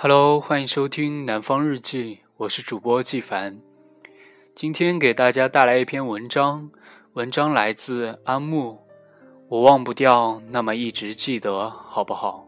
[0.00, 3.60] Hello，欢迎收听《南方日记》，我是主播纪凡。
[4.54, 6.70] 今天给大家带来一篇文章，
[7.14, 8.78] 文章来自阿木。
[9.48, 12.47] 我忘不掉，那么一直记得，好不好？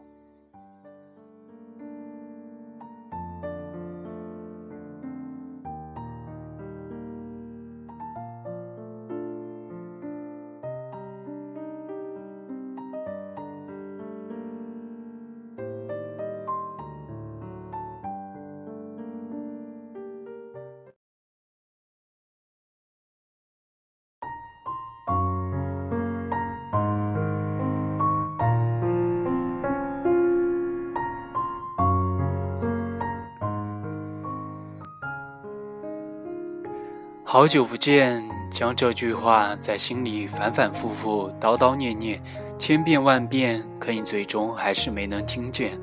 [37.31, 38.21] 好久不见，
[38.51, 42.21] 将这句话在心里反反复复叨叨念念，
[42.59, 45.79] 千遍万遍，可你最终还是没能听见，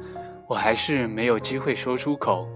[0.46, 2.46] 我还是没有机会说出口。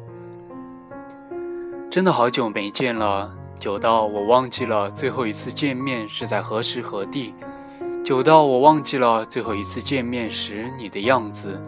[1.91, 7.33] 真的好久没见了，久到我忘记了最后一次见面是在何时何地，
[8.05, 11.59] 久到我忘记了最后一次见面时你的样子，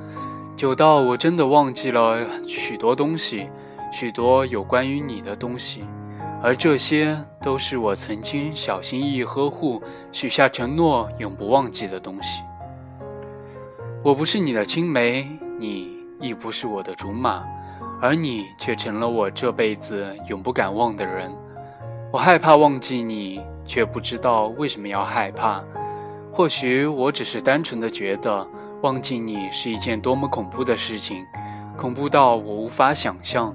[0.55, 3.49] 久到我真的忘记了许多东西，
[3.91, 5.85] 许多有关于你的东西。
[6.45, 12.43] 而这些都是我曾经小心翼翼呵护、许下承诺、永不忘记的东西。
[14.05, 15.27] 我不是你的青梅，
[15.59, 17.43] 你亦不是我的竹马，
[17.99, 21.33] 而你却成了我这辈子永不敢忘的人。
[22.13, 25.65] 我害怕忘记你，却不知道为什么要害怕。
[26.31, 28.47] 或许我只是单纯的觉得，
[28.83, 31.25] 忘记你是一件多么恐怖的事情，
[31.75, 33.55] 恐怖到我无法想象。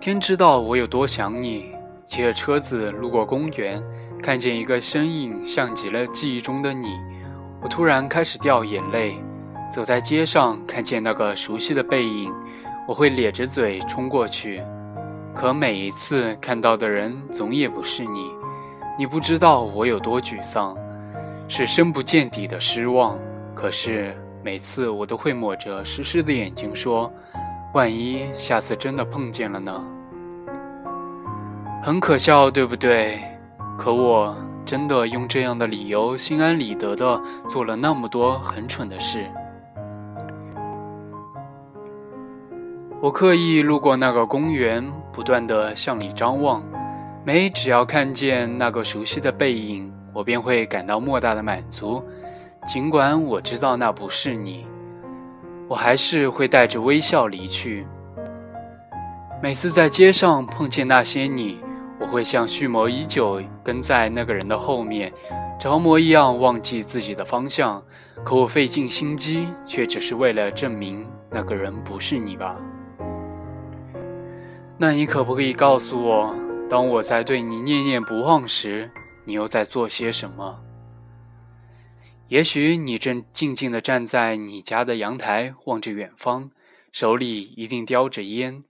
[0.00, 1.74] 天知道我有多想你。
[2.06, 3.84] 骑着车子路过公园，
[4.22, 6.88] 看见一个身影，像极了记忆中的你。
[7.60, 9.16] 我突然开始掉眼泪。
[9.70, 12.32] 走在街上，看见那个熟悉的背影，
[12.88, 14.62] 我会咧着嘴冲过去。
[15.34, 18.30] 可每一次看到的人，总也不是你。
[18.98, 20.74] 你不知道我有多沮丧，
[21.46, 23.18] 是深不见底的失望。
[23.54, 27.12] 可是每次我都会抹着湿湿的眼睛说。
[27.72, 29.84] 万一下次真的碰见了呢？
[31.82, 33.20] 很可笑，对不对？
[33.78, 39.24] 可我真的用这样的理由心安理得的做了那么多很蠢的事。
[43.00, 46.62] 我刻意路过那个公园，不断的向里张望，
[47.24, 52.02] 每只要看见那个熟悉的背影，我便会感到莫大的满足，
[52.66, 54.66] 尽管我知道那不是你。
[55.70, 57.86] 我还是会带着微笑离去。
[59.40, 61.60] 每次在街上碰见那些你，
[62.00, 65.12] 我会像蓄谋已久跟在那个人的后面，
[65.60, 67.80] 着魔一样忘记自己的方向。
[68.24, 72.56] 可我费尽心机，却只是为了证明那个人不是你吧？
[74.76, 76.34] 那你可不可以告诉我，
[76.68, 78.90] 当我在对你念念不忘时，
[79.24, 80.58] 你又在做些什么？
[82.30, 86.48] 也许你正静静地站在你家的阳台，望着远方，
[86.92, 88.60] 手里一定叼着烟，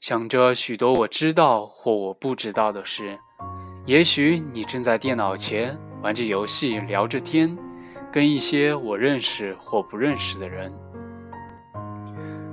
[0.00, 3.18] 想着许多我知道或我不知道的事。
[3.84, 7.54] 也许你正在电脑前玩着游戏，聊着天，
[8.10, 10.72] 跟一些我认识或不认识的人。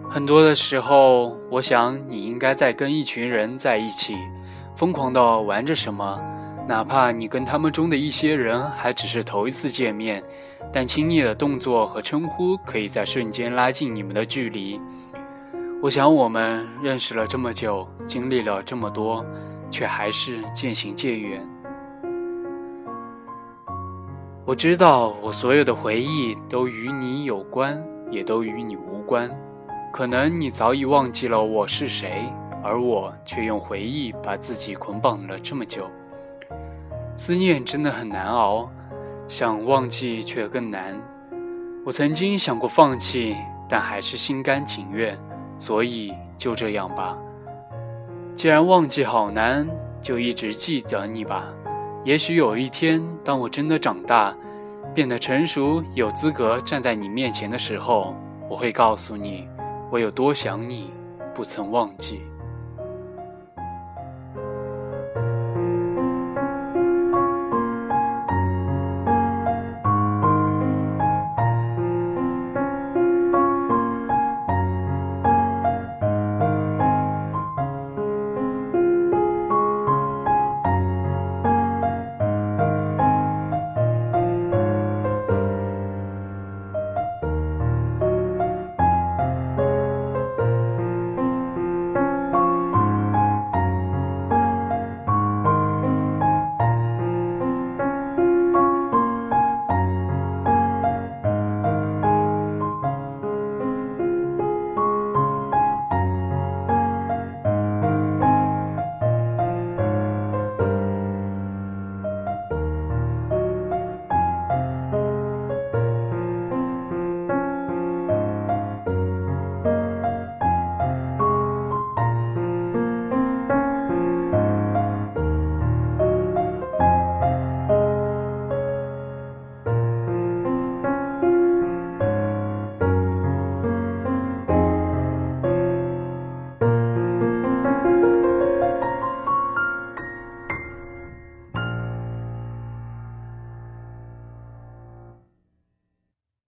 [0.09, 4.13] 很多的时候，我想你应该在跟一群人在一起，
[4.75, 6.19] 疯狂地玩着什么。
[6.69, 10.23] 哪怕你跟他们中的一些人还只是头一次见面，
[10.71, 14.79] 但亲昵的动作和称呼可以在瞬间拉近你们的距离。
[15.81, 19.25] 我想我们认识了这么久，经历了这么多，
[19.71, 21.43] 却还是渐行渐远。
[24.45, 29.27] 我知道我所有的回忆都与你有关，也都与你无关。
[29.91, 32.31] 可能你早已忘记了我是谁，
[32.63, 35.89] 而我却用回忆把自己捆绑了这么久。
[37.19, 38.71] 思念真的很难熬，
[39.27, 40.97] 想忘记却更难。
[41.85, 43.35] 我曾经想过放弃，
[43.67, 45.19] 但还是心甘情愿。
[45.57, 47.17] 所以就这样吧。
[48.35, 49.67] 既然忘记好难，
[50.01, 51.43] 就一直记得你吧。
[52.05, 54.33] 也许有一天，当我真的长大，
[54.93, 58.15] 变得成熟，有资格站在你面前的时候，
[58.49, 59.45] 我会告诉你，
[59.91, 60.93] 我有多想你，
[61.35, 62.21] 不曾忘记。